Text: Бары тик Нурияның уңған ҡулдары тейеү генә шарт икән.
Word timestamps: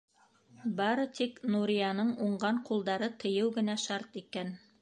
Бары 0.79 1.03
тик 1.19 1.37
Нурияның 1.57 2.11
уңған 2.29 2.63
ҡулдары 2.71 3.13
тейеү 3.25 3.55
генә 3.59 3.81
шарт 3.87 4.23
икән. 4.25 4.55